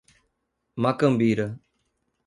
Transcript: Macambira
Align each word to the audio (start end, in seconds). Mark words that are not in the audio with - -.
Macambira 0.75 1.47